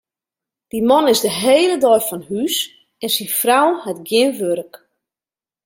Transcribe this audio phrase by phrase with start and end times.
[0.71, 2.55] Dy man is de hiele dei fan hús
[3.03, 4.73] en syn frou hat gjin wurk.